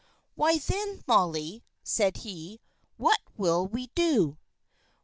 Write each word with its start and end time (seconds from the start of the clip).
"Why, 0.33 0.57
then, 0.57 1.03
Molly," 1.05 1.63
said 1.83 2.17
he, 2.17 2.59
"what'll 2.97 3.67
we 3.67 3.91
do?" 3.93 4.39